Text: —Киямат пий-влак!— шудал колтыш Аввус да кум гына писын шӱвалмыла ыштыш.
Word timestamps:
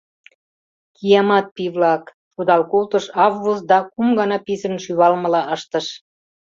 —Киямат 0.95 1.45
пий-влак!— 1.55 2.03
шудал 2.31 2.61
колтыш 2.71 3.05
Аввус 3.25 3.59
да 3.69 3.77
кум 3.93 4.07
гына 4.19 4.37
писын 4.45 4.75
шӱвалмыла 4.83 5.41
ыштыш. 5.55 5.87